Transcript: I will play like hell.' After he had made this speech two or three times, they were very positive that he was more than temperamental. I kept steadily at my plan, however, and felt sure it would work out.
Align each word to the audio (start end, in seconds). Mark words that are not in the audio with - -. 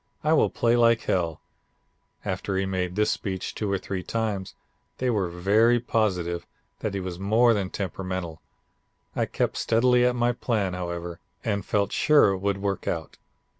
I 0.23 0.33
will 0.33 0.49
play 0.49 0.75
like 0.75 1.01
hell.' 1.01 1.41
After 2.25 2.55
he 2.55 2.61
had 2.63 2.69
made 2.71 2.95
this 2.95 3.11
speech 3.11 3.53
two 3.53 3.71
or 3.71 3.77
three 3.77 4.01
times, 4.01 4.55
they 4.97 5.11
were 5.11 5.29
very 5.29 5.79
positive 5.79 6.47
that 6.79 6.95
he 6.95 6.99
was 6.99 7.19
more 7.19 7.53
than 7.53 7.69
temperamental. 7.69 8.41
I 9.15 9.27
kept 9.27 9.57
steadily 9.57 10.03
at 10.03 10.15
my 10.15 10.31
plan, 10.31 10.73
however, 10.73 11.19
and 11.43 11.63
felt 11.63 11.91
sure 11.91 12.29
it 12.31 12.39
would 12.39 12.57
work 12.57 12.87
out. 12.87 13.17